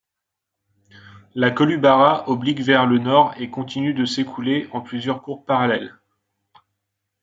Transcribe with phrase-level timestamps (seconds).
[1.35, 5.93] La Kolubara oblique vers le nord et continue de s'écouler en plusieurs cours parallèles.